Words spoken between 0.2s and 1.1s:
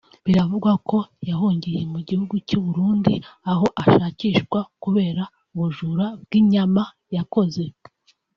biravugwa ko